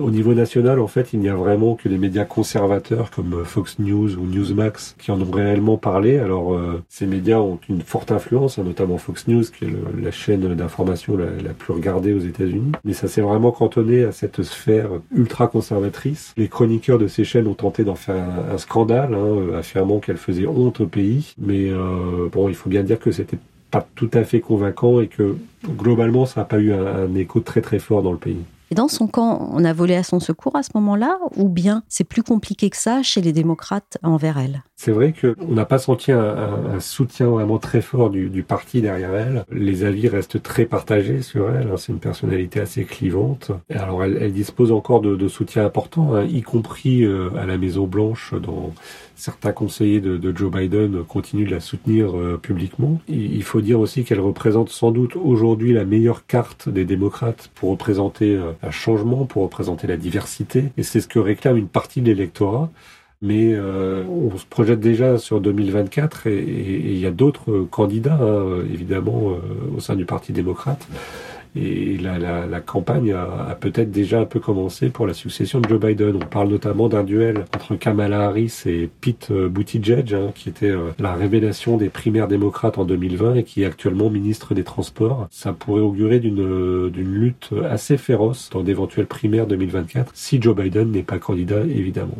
au 0.00 0.10
niveau 0.10 0.34
national, 0.34 0.78
en 0.80 0.86
fait, 0.86 1.12
il 1.12 1.20
n'y 1.20 1.28
a 1.28 1.34
vraiment 1.34 1.74
que 1.74 1.88
les 1.88 1.98
médias 1.98 2.24
conservateurs 2.24 3.10
comme 3.10 3.44
Fox 3.44 3.78
News 3.78 4.16
ou 4.16 4.26
Newsmax 4.26 4.96
qui 4.98 5.10
en 5.10 5.20
ont 5.20 5.30
réellement 5.30 5.76
parlé. 5.76 6.18
Alors 6.18 6.54
euh, 6.54 6.82
ces 6.88 7.06
médias 7.06 7.38
ont 7.38 7.58
une 7.68 7.80
forte 7.82 8.12
influence, 8.12 8.58
hein, 8.58 8.64
notamment 8.64 8.98
Fox 8.98 9.28
News, 9.28 9.42
qui 9.44 9.64
est 9.64 9.68
le- 9.70 10.02
la 10.02 10.10
chaîne 10.10 10.54
d'information 10.54 11.16
la, 11.16 11.26
la 11.42 11.54
plus 11.54 11.72
regardée 11.72 12.12
aux 12.12 12.18
États-Unis, 12.18 12.72
mais 12.84 12.92
ça 12.92 13.08
s'est 13.08 13.20
vraiment 13.20 13.50
cantonné 13.50 14.04
à 14.04 14.12
cette 14.12 14.42
sphère 14.42 14.90
ultra 15.14 15.46
conservatrice. 15.48 16.32
Les 16.36 16.48
chroniqueurs 16.48 16.98
de 16.98 17.08
ces 17.08 17.24
chaînes 17.24 17.46
ont 17.46 17.54
tenté 17.54 17.84
d'en 17.84 17.94
faire 17.94 18.16
un, 18.16 18.54
un 18.54 18.58
scandale, 18.58 19.14
hein, 19.14 19.47
affirmant 19.54 19.98
qu'elle 19.98 20.16
faisait 20.16 20.46
honte 20.46 20.80
au 20.80 20.86
pays, 20.86 21.34
mais 21.38 21.68
euh, 21.68 22.28
bon, 22.32 22.48
il 22.48 22.54
faut 22.54 22.70
bien 22.70 22.82
dire 22.82 22.98
que 22.98 23.10
c'était 23.10 23.38
pas 23.70 23.86
tout 23.94 24.10
à 24.14 24.24
fait 24.24 24.40
convaincant 24.40 25.00
et 25.00 25.08
que 25.08 25.36
globalement 25.66 26.26
ça 26.26 26.40
n'a 26.40 26.44
pas 26.46 26.58
eu 26.58 26.72
un, 26.72 26.86
un 26.86 27.14
écho 27.14 27.40
très 27.40 27.60
très 27.60 27.78
fort 27.78 28.02
dans 28.02 28.12
le 28.12 28.18
pays. 28.18 28.44
Et 28.70 28.74
dans 28.74 28.88
son 28.88 29.06
camp, 29.06 29.50
on 29.52 29.64
a 29.64 29.72
volé 29.72 29.94
à 29.96 30.02
son 30.02 30.20
secours 30.20 30.56
à 30.56 30.62
ce 30.62 30.70
moment-là 30.74 31.18
Ou 31.36 31.48
bien 31.48 31.82
c'est 31.88 32.04
plus 32.04 32.22
compliqué 32.22 32.68
que 32.68 32.76
ça 32.76 33.02
chez 33.02 33.20
les 33.22 33.32
démocrates 33.32 33.96
envers 34.02 34.38
elle? 34.38 34.62
C'est 34.80 34.92
vrai 34.92 35.12
qu'on 35.12 35.52
n'a 35.54 35.64
pas 35.64 35.78
senti 35.78 36.12
un, 36.12 36.20
un- 36.20 36.74
un 36.76 36.80
soutien 36.80 37.26
vraiment 37.26 37.58
très 37.58 37.80
fort 37.80 38.10
du, 38.10 38.30
du 38.30 38.44
parti 38.44 38.80
derrière 38.80 39.12
elle. 39.12 39.44
Les 39.50 39.82
avis 39.82 40.06
restent 40.06 40.40
très 40.40 40.66
partagés 40.66 41.20
sur 41.20 41.50
elle. 41.50 41.66
hein. 41.72 41.76
C'est 41.76 41.90
une 41.92 41.98
personnalité 41.98 42.60
assez 42.60 42.84
clivante. 42.84 43.50
Alors 43.74 44.04
elle, 44.04 44.16
elle 44.20 44.32
dispose 44.32 44.70
encore 44.70 45.00
de, 45.00 45.16
de 45.16 45.26
soutien 45.26 45.64
important, 45.66 46.14
hein, 46.14 46.22
y 46.30 46.42
compris 46.42 47.02
euh, 47.04 47.30
à 47.36 47.44
la 47.44 47.58
Maison 47.58 47.88
Blanche, 47.88 48.34
dont 48.40 48.72
certains 49.16 49.50
conseillers 49.50 50.00
de, 50.00 50.16
de 50.16 50.36
Joe 50.36 50.52
Biden 50.52 51.02
continuent 51.02 51.46
de 51.46 51.50
la 51.56 51.60
soutenir 51.60 52.16
euh, 52.16 52.38
publiquement. 52.40 53.00
Il, 53.08 53.34
il 53.34 53.42
faut 53.42 53.60
dire 53.60 53.80
aussi 53.80 54.04
qu'elle 54.04 54.20
représente 54.20 54.68
sans 54.68 54.92
doute 54.92 55.16
aujourd'hui 55.16 55.72
la 55.72 55.84
meilleure 55.84 56.24
carte 56.26 56.68
des 56.68 56.84
démocrates 56.84 57.50
pour 57.56 57.70
représenter 57.70 58.36
euh, 58.36 58.52
un 58.62 58.70
changement, 58.70 59.24
pour 59.24 59.42
représenter 59.42 59.88
la 59.88 59.96
diversité. 59.96 60.66
Et 60.76 60.84
c'est 60.84 61.00
ce 61.00 61.08
que 61.08 61.18
réclame 61.18 61.56
une 61.56 61.66
partie 61.66 62.00
de 62.00 62.06
l'électorat. 62.06 62.70
Mais 63.20 63.52
euh, 63.52 64.04
on 64.04 64.36
se 64.36 64.46
projette 64.46 64.78
déjà 64.78 65.18
sur 65.18 65.40
2024 65.40 66.28
et 66.28 66.40
il 66.40 66.98
y 66.98 67.06
a 67.06 67.10
d'autres 67.10 67.66
candidats, 67.70 68.18
hein, 68.20 68.62
évidemment, 68.72 69.32
euh, 69.32 69.76
au 69.76 69.80
sein 69.80 69.96
du 69.96 70.04
Parti 70.04 70.32
démocrate. 70.32 70.86
Et 71.56 71.96
la, 71.96 72.18
la, 72.18 72.46
la 72.46 72.60
campagne 72.60 73.12
a, 73.12 73.22
a 73.50 73.54
peut-être 73.54 73.90
déjà 73.90 74.20
un 74.20 74.24
peu 74.24 74.38
commencé 74.38 74.90
pour 74.90 75.06
la 75.06 75.14
succession 75.14 75.60
de 75.60 75.68
Joe 75.68 75.80
Biden. 75.80 76.16
On 76.16 76.26
parle 76.26 76.48
notamment 76.48 76.88
d'un 76.88 77.04
duel 77.04 77.44
entre 77.54 77.74
Kamala 77.74 78.26
Harris 78.26 78.62
et 78.66 78.88
Pete 79.00 79.28
euh, 79.30 79.48
Buttigieg, 79.48 80.14
hein, 80.14 80.30
qui 80.34 80.48
était 80.48 80.70
euh, 80.70 80.90
la 80.98 81.14
révélation 81.14 81.76
des 81.76 81.88
primaires 81.88 82.28
démocrates 82.28 82.78
en 82.78 82.84
2020 82.84 83.36
et 83.36 83.44
qui 83.44 83.62
est 83.62 83.66
actuellement 83.66 84.10
ministre 84.10 84.54
des 84.54 84.64
Transports. 84.64 85.26
Ça 85.30 85.52
pourrait 85.52 85.80
augurer 85.80 86.20
d'une 86.20 86.40
euh, 86.40 86.90
d'une 86.90 87.12
lutte 87.12 87.50
assez 87.68 87.96
féroce 87.96 88.50
dans 88.52 88.62
d'éventuelles 88.62 89.06
primaires 89.06 89.46
2024 89.46 90.12
si 90.14 90.40
Joe 90.40 90.54
Biden 90.54 90.92
n'est 90.92 91.02
pas 91.02 91.18
candidat, 91.18 91.60
évidemment. 91.60 92.18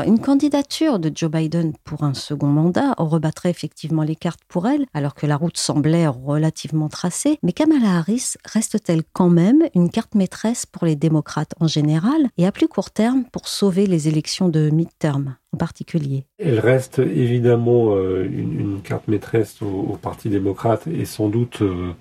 Alors, 0.00 0.12
Une 0.12 0.20
candidature 0.20 0.98
de 0.98 1.10
Joe 1.14 1.30
Biden 1.30 1.74
pour 1.84 2.04
un 2.04 2.14
second 2.14 2.46
mandat 2.46 2.94
rebattrait 2.96 3.50
effectivement 3.50 4.02
les 4.02 4.16
cartes 4.16 4.40
pour 4.48 4.66
elle, 4.66 4.86
alors 4.94 5.14
que 5.14 5.26
la 5.26 5.36
route 5.36 5.58
semblait 5.58 6.06
relativement 6.06 6.88
tracée. 6.88 7.38
Mais 7.42 7.52
Kamala 7.52 7.98
Harris 7.98 8.34
reste-t-elle 8.46 9.02
quand 9.12 9.28
même 9.28 9.62
une 9.74 9.90
carte 9.90 10.14
maîtresse 10.14 10.64
pour 10.64 10.86
les 10.86 10.96
démocrates 10.96 11.54
en 11.60 11.66
général 11.66 12.28
et 12.38 12.46
à 12.46 12.52
plus 12.52 12.68
court 12.68 12.90
terme 12.90 13.24
pour 13.30 13.46
sauver 13.46 13.86
les 13.86 14.08
élections 14.08 14.48
de 14.48 14.70
midterm 14.70 15.36
en 15.52 15.58
particulier? 15.58 16.24
Elle 16.38 16.60
reste 16.60 17.00
évidemment 17.00 17.94
euh, 17.94 18.24
une, 18.24 18.80
carte 18.82 19.06
maîtresse 19.08 19.60
au, 19.60 19.66
au 19.66 19.96
Parti 19.96 20.30
démocrate 20.30 20.86
et 20.86 21.04
sans 21.04 21.28
doute 21.28 21.60
euh, 21.60 21.92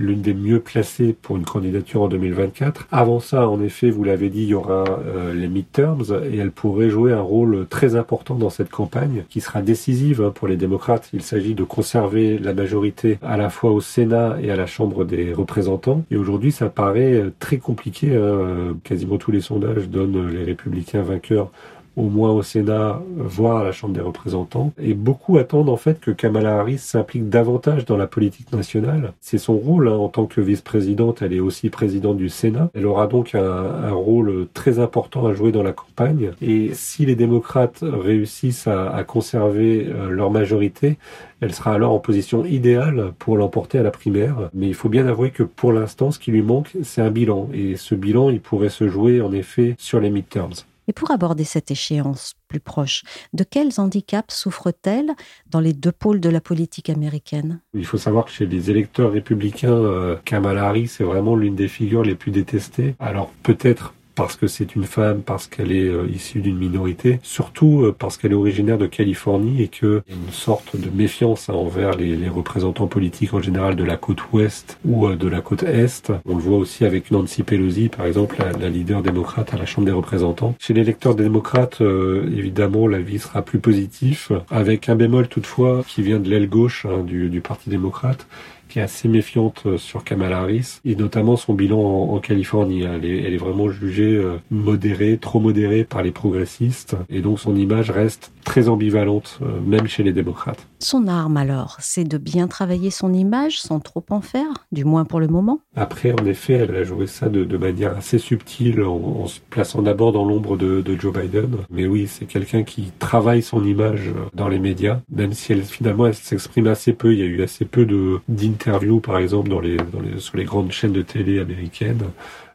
l'une 0.00 0.22
des 0.22 0.34
mieux 0.34 0.60
placées 0.60 1.14
pour 1.20 1.36
une 1.36 1.44
candidature 1.44 2.02
en 2.02 2.08
2024. 2.08 2.88
Avant 2.90 3.20
ça, 3.20 3.48
en 3.48 3.62
effet, 3.62 3.90
vous 3.90 4.02
l'avez 4.02 4.30
dit, 4.30 4.42
il 4.42 4.48
y 4.48 4.54
aura 4.54 4.84
euh, 5.06 5.34
les 5.34 5.46
midterms 5.46 6.02
et 6.32 6.38
elle 6.38 6.50
pourrait 6.50 6.88
jouer 6.88 7.12
un 7.12 7.20
rôle 7.20 7.66
très 7.68 7.94
important 7.94 8.34
dans 8.34 8.50
cette 8.50 8.70
campagne 8.70 9.24
qui 9.28 9.40
sera 9.40 9.60
décisive 9.62 10.22
hein, 10.22 10.32
pour 10.34 10.48
les 10.48 10.56
démocrates. 10.56 11.10
Il 11.12 11.22
s'agit 11.22 11.54
de 11.54 11.64
conserver 11.64 12.38
la 12.38 12.54
majorité 12.54 13.18
à 13.22 13.36
la 13.36 13.50
fois 13.50 13.70
au 13.72 13.80
Sénat 13.80 14.38
et 14.42 14.50
à 14.50 14.56
la 14.56 14.66
Chambre 14.66 15.04
des 15.04 15.32
représentants. 15.32 16.02
Et 16.10 16.16
aujourd'hui, 16.16 16.50
ça 16.50 16.70
paraît 16.70 17.14
euh, 17.14 17.32
très 17.38 17.58
compliqué. 17.58 18.16
hein. 18.16 18.76
Quasiment 18.84 19.18
tous 19.18 19.30
les 19.30 19.40
sondages 19.40 19.88
donnent 19.88 20.30
les 20.30 20.44
républicains 20.44 21.02
vainqueurs 21.02 21.50
au 21.96 22.04
moins 22.04 22.30
au 22.30 22.42
Sénat, 22.42 23.00
voire 23.16 23.58
à 23.58 23.64
la 23.64 23.72
Chambre 23.72 23.94
des 23.94 24.00
représentants. 24.00 24.72
Et 24.80 24.94
beaucoup 24.94 25.38
attendent 25.38 25.68
en 25.68 25.76
fait 25.76 26.00
que 26.00 26.10
Kamala 26.10 26.60
Harris 26.60 26.78
s'implique 26.78 27.28
davantage 27.28 27.84
dans 27.84 27.96
la 27.96 28.06
politique 28.06 28.52
nationale. 28.52 29.12
C'est 29.20 29.38
son 29.38 29.54
rôle 29.54 29.88
hein, 29.88 29.96
en 29.96 30.08
tant 30.08 30.26
que 30.26 30.40
vice-présidente. 30.40 31.22
Elle 31.22 31.32
est 31.32 31.40
aussi 31.40 31.70
présidente 31.70 32.16
du 32.16 32.28
Sénat. 32.28 32.70
Elle 32.74 32.86
aura 32.86 33.06
donc 33.06 33.34
un, 33.34 33.40
un 33.42 33.92
rôle 33.92 34.46
très 34.54 34.78
important 34.78 35.26
à 35.26 35.34
jouer 35.34 35.52
dans 35.52 35.62
la 35.62 35.72
campagne. 35.72 36.32
Et 36.40 36.70
si 36.74 37.06
les 37.06 37.16
démocrates 37.16 37.82
réussissent 37.82 38.66
à, 38.66 38.90
à 38.90 39.04
conserver 39.04 39.86
euh, 39.88 40.10
leur 40.10 40.30
majorité, 40.30 40.96
elle 41.40 41.54
sera 41.54 41.72
alors 41.74 41.92
en 41.92 41.98
position 41.98 42.44
idéale 42.44 43.12
pour 43.18 43.36
l'emporter 43.36 43.78
à 43.78 43.82
la 43.82 43.90
primaire. 43.90 44.50
Mais 44.54 44.68
il 44.68 44.74
faut 44.74 44.88
bien 44.88 45.06
avouer 45.06 45.30
que 45.30 45.42
pour 45.42 45.72
l'instant, 45.72 46.10
ce 46.10 46.18
qui 46.18 46.30
lui 46.30 46.42
manque, 46.42 46.76
c'est 46.82 47.00
un 47.02 47.10
bilan. 47.10 47.48
Et 47.52 47.76
ce 47.76 47.94
bilan, 47.94 48.30
il 48.30 48.40
pourrait 48.40 48.68
se 48.68 48.88
jouer 48.88 49.20
en 49.20 49.32
effet 49.32 49.74
sur 49.78 50.00
les 50.00 50.10
midterms. 50.10 50.52
Et 50.90 50.92
pour 50.92 51.12
aborder 51.12 51.44
cette 51.44 51.70
échéance 51.70 52.34
plus 52.48 52.58
proche, 52.58 53.04
de 53.32 53.44
quels 53.44 53.70
handicaps 53.78 54.34
souffre-t-elle 54.34 55.12
dans 55.48 55.60
les 55.60 55.72
deux 55.72 55.92
pôles 55.92 56.18
de 56.18 56.28
la 56.28 56.40
politique 56.40 56.90
américaine? 56.90 57.60
Il 57.74 57.86
faut 57.86 57.96
savoir 57.96 58.24
que 58.24 58.32
chez 58.32 58.44
les 58.44 58.72
électeurs 58.72 59.12
républicains, 59.12 59.70
euh, 59.70 60.16
Kamala 60.24 60.66
Harris 60.66 60.96
est 60.98 61.04
vraiment 61.04 61.36
l'une 61.36 61.54
des 61.54 61.68
figures 61.68 62.02
les 62.02 62.16
plus 62.16 62.32
détestées. 62.32 62.96
Alors 62.98 63.30
peut-être 63.44 63.94
parce 64.20 64.36
que 64.36 64.48
c'est 64.48 64.74
une 64.76 64.84
femme, 64.84 65.22
parce 65.22 65.46
qu'elle 65.46 65.72
est 65.72 65.88
euh, 65.88 66.06
issue 66.14 66.40
d'une 66.40 66.58
minorité, 66.58 67.20
surtout 67.22 67.84
euh, 67.84 67.96
parce 67.98 68.18
qu'elle 68.18 68.32
est 68.32 68.34
originaire 68.34 68.76
de 68.76 68.84
Californie 68.84 69.62
et 69.62 69.68
qu'il 69.68 70.02
une 70.10 70.30
sorte 70.30 70.76
de 70.76 70.90
méfiance 70.94 71.48
hein, 71.48 71.54
envers 71.54 71.92
les, 71.96 72.16
les 72.16 72.28
représentants 72.28 72.86
politiques 72.86 73.32
en 73.32 73.40
général 73.40 73.76
de 73.76 73.82
la 73.82 73.96
côte 73.96 74.30
ouest 74.34 74.78
ou 74.84 75.06
euh, 75.06 75.16
de 75.16 75.26
la 75.26 75.40
côte 75.40 75.62
est. 75.62 76.12
On 76.26 76.36
le 76.36 76.42
voit 76.42 76.58
aussi 76.58 76.84
avec 76.84 77.10
Nancy 77.10 77.44
Pelosi, 77.44 77.88
par 77.88 78.04
exemple, 78.04 78.36
la, 78.40 78.52
la 78.52 78.68
leader 78.68 79.00
démocrate 79.00 79.54
à 79.54 79.56
la 79.56 79.64
Chambre 79.64 79.86
des 79.86 79.92
représentants. 79.92 80.54
Chez 80.58 80.74
les 80.74 80.82
électeurs 80.82 81.14
démocrates, 81.14 81.80
euh, 81.80 82.30
évidemment, 82.36 82.86
la 82.88 82.98
vie 82.98 83.20
sera 83.20 83.40
plus 83.40 83.58
positive, 83.58 84.42
avec 84.50 84.90
un 84.90 84.96
bémol 84.96 85.28
toutefois 85.28 85.82
qui 85.88 86.02
vient 86.02 86.20
de 86.20 86.28
l'aile 86.28 86.50
gauche 86.50 86.84
hein, 86.84 87.04
du, 87.04 87.30
du 87.30 87.40
Parti 87.40 87.70
démocrate 87.70 88.26
qui 88.70 88.78
est 88.78 88.82
assez 88.82 89.08
méfiante 89.08 89.64
euh, 89.66 89.76
sur 89.76 90.04
Kamala 90.04 90.38
Harris, 90.38 90.80
et 90.86 90.96
notamment 90.96 91.36
son 91.36 91.52
bilan 91.52 91.78
en, 91.78 92.14
en 92.14 92.18
Californie. 92.20 92.82
Elle 92.82 93.04
est, 93.04 93.22
elle 93.24 93.34
est 93.34 93.36
vraiment 93.36 93.68
jugée 93.68 94.14
euh, 94.14 94.36
modérée, 94.50 95.18
trop 95.18 95.40
modérée 95.40 95.84
par 95.84 96.02
les 96.02 96.12
progressistes, 96.12 96.96
et 97.10 97.20
donc 97.20 97.38
son 97.38 97.54
image 97.56 97.90
reste 97.90 98.32
très 98.44 98.68
ambivalente, 98.68 99.38
euh, 99.42 99.60
même 99.60 99.86
chez 99.86 100.02
les 100.02 100.12
démocrates. 100.12 100.66
Son 100.78 101.06
arme 101.08 101.36
alors, 101.36 101.76
c'est 101.80 102.04
de 102.04 102.16
bien 102.16 102.48
travailler 102.48 102.90
son 102.90 103.12
image 103.12 103.60
sans 103.60 103.80
trop 103.80 104.04
en 104.08 104.22
faire, 104.22 104.66
du 104.72 104.84
moins 104.84 105.04
pour 105.04 105.20
le 105.20 105.28
moment? 105.28 105.60
Après, 105.76 106.12
en 106.12 106.24
effet, 106.24 106.54
elle 106.54 106.74
a 106.74 106.84
joué 106.84 107.06
ça 107.06 107.28
de, 107.28 107.44
de 107.44 107.56
manière 107.58 107.96
assez 107.96 108.18
subtile, 108.18 108.82
en, 108.82 108.94
en 108.96 109.26
se 109.26 109.40
plaçant 109.50 109.82
d'abord 109.82 110.12
dans 110.12 110.24
l'ombre 110.24 110.56
de, 110.56 110.80
de 110.80 110.98
Joe 110.98 111.12
Biden. 111.12 111.56
Mais 111.70 111.86
oui, 111.86 112.06
c'est 112.06 112.24
quelqu'un 112.24 112.62
qui 112.62 112.92
travaille 112.98 113.42
son 113.42 113.64
image 113.64 114.10
dans 114.34 114.48
les 114.48 114.58
médias, 114.58 115.00
même 115.10 115.32
si 115.32 115.52
elle 115.52 115.62
finalement 115.62 116.06
elle 116.06 116.14
s'exprime 116.14 116.68
assez 116.68 116.92
peu. 116.92 117.12
Il 117.12 117.18
y 117.18 117.22
a 117.22 117.26
eu 117.26 117.42
assez 117.42 117.64
peu 117.64 117.84
de 117.84 118.20
d'interviews, 118.28 118.59
par 119.02 119.18
exemple, 119.18 119.48
dans 119.48 119.60
les, 119.60 119.76
sur 120.18 120.36
les 120.36 120.44
grandes 120.44 120.72
chaînes 120.72 120.92
de 120.92 121.02
télé 121.02 121.40
américaines. 121.40 122.02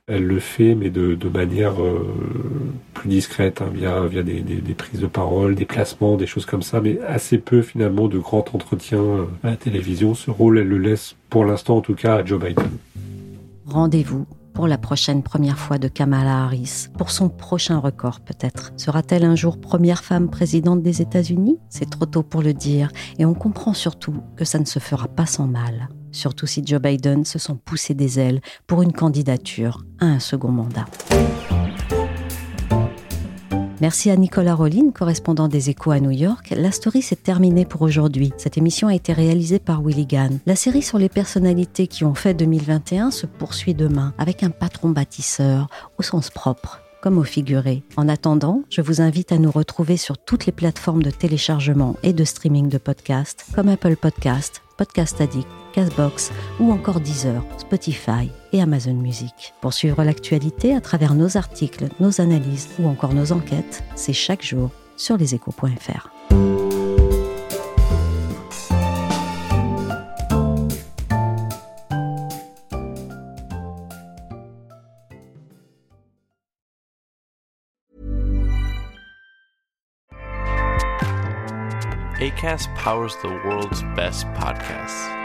Elle 0.08 0.28
le 0.28 0.40
fait, 0.40 0.76
mais 0.76 0.92
de, 0.92 1.18
manière 1.30 1.82
euh, 1.82 2.14
plus 2.94 3.10
discrète, 3.10 3.64
hein, 3.64 3.72
via, 3.74 4.08
des 4.22 4.74
prises 4.78 5.00
de 5.00 5.08
parole, 5.08 5.56
des 5.56 5.66
placements, 5.66 6.16
des 6.16 6.28
choses 6.28 6.46
comme 6.46 6.62
ça, 6.62 6.80
mais 6.80 7.00
assez 7.08 7.40
peu 7.40 7.64
finalement 7.64 8.08
de 8.08 8.20
grands 8.20 8.46
entretiens 8.54 9.02
euh, 9.02 9.26
à 9.44 9.50
la 9.50 9.56
télévision. 9.56 10.14
Ce 10.14 10.30
rôle, 10.30 10.60
elle 10.60 10.68
le 10.68 10.78
laisse 10.78 11.16
pour 11.32 11.44
l'instant 11.44 11.78
en 11.78 11.82
tout 11.82 11.96
cas 11.96 12.18
à 12.18 12.26
Joe 12.26 12.40
Biden. 12.40 12.70
Rendez-vous 13.66 14.28
pour 14.56 14.68
la 14.68 14.78
prochaine 14.78 15.22
première 15.22 15.60
fois 15.60 15.78
de 15.78 15.90
Kamala 15.90 16.46
Harris, 16.46 16.88
pour 16.98 17.12
son 17.12 17.30
prochain 17.30 17.78
record 17.78 18.22
peut-être. 18.22 18.72
Sera-t-elle 18.78 19.26
un 19.26 19.36
jour 19.36 19.60
première 19.60 20.04
femme 20.04 20.30
présidente 20.30 20.82
des 20.82 21.02
États-Unis? 21.02 21.60
C'est 21.70 21.90
trop 21.90 22.06
tôt 22.06 22.24
pour 22.24 22.42
le 22.42 22.54
dire, 22.54 22.90
et 23.20 23.26
on 23.26 23.34
comprend 23.34 23.74
surtout 23.74 24.16
que 24.38 24.46
ça 24.46 24.58
ne 24.58 24.66
se 24.66 24.80
fera 24.80 25.10
pas 25.10 25.26
sans 25.26 25.46
mal, 25.46 25.90
surtout 26.12 26.48
si 26.48 26.66
Joe 26.66 26.82
Biden 26.82 27.26
se 27.26 27.38
sent 27.38 27.58
pousser 27.66 27.94
des 27.94 28.18
ailes 28.18 28.40
pour 28.66 28.82
une 28.82 28.94
candidature 28.94 29.86
à 30.00 30.06
un 30.06 30.20
second 30.20 30.52
mandat. 30.52 30.86
Merci 33.82 34.10
à 34.10 34.16
Nicolas 34.16 34.56
Rollin, 34.56 34.92
correspondant 34.92 35.48
des 35.48 35.70
Échos 35.70 35.92
à 35.92 36.00
New 36.00 36.12
York. 36.12 36.54
La 36.56 36.72
story 36.72 37.02
s'est 37.02 37.16
terminée 37.18 37.66
pour 37.66 37.82
aujourd'hui. 37.82 38.32
Cette 38.38 38.58
émission 38.58 38.88
a 38.88 38.96
été 38.96 39.12
réalisée 39.12 39.60
par 39.60 39.82
Willy 39.82 40.06
Gann. 40.06 40.40
La 40.46 40.56
série 40.56 40.82
sur 40.82 40.98
les 40.98 41.10
personnalités 41.10 41.88
qui 41.88 42.06
ont 42.06 42.16
fait 42.16 42.34
2021 42.34 43.12
se 43.12 43.26
poursuit 43.26 43.74
demain 43.74 44.14
avec 44.18 44.44
un 44.44 44.50
patron 44.50 44.90
bâtisseur 44.90 45.68
au 45.98 46.04
sens 46.04 46.30
propre 46.30 46.82
comme 47.02 47.20
au 47.20 47.24
figuré. 47.24 47.84
En 47.98 48.10
attendant, 48.10 48.64
je 48.72 48.82
vous 48.82 49.00
invite 49.00 49.32
à 49.32 49.38
nous 49.38 49.52
retrouver 49.52 49.96
sur 49.96 50.18
toutes 50.18 50.48
les 50.48 50.52
plateformes 50.52 51.04
de 51.04 51.12
téléchargement 51.12 51.98
et 52.02 52.14
de 52.14 52.24
streaming 52.24 52.68
de 52.68 52.80
podcasts 52.80 53.46
comme 53.54 53.70
Apple 53.70 53.96
Podcast, 53.96 54.64
Podcast 54.76 55.22
Addict, 55.22 55.48
Castbox 55.76 56.32
ou 56.60 56.72
encore 56.72 57.02
Deezer, 57.02 57.44
Spotify 57.58 58.32
et 58.54 58.62
Amazon 58.62 58.94
Music. 58.94 59.54
Pour 59.60 59.74
suivre 59.74 60.04
l'actualité 60.04 60.74
à 60.74 60.80
travers 60.80 61.14
nos 61.14 61.36
articles, 61.36 61.90
nos 62.00 62.22
analyses 62.22 62.70
ou 62.80 62.88
encore 62.88 63.14
nos 63.14 63.34
enquêtes, 63.34 63.84
c'est 63.96 64.14
chaque 64.14 64.44
jour 64.44 64.72
sur 64.96 65.18
leséchos.fr. 65.18 66.10
ACAST 82.22 82.74
powers 82.76 83.16
the 83.22 83.28
world's 83.46 83.84
best 83.96 84.26
podcasts. 84.34 85.25